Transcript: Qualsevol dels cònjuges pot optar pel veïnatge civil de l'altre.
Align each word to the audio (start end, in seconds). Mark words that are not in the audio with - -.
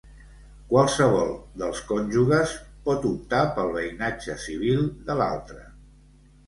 Qualsevol 0.69 1.29
dels 1.63 1.83
cònjuges 1.91 2.55
pot 2.89 3.07
optar 3.13 3.43
pel 3.59 3.73
veïnatge 3.79 4.41
civil 4.49 4.85
de 5.11 5.21
l'altre. 5.23 5.63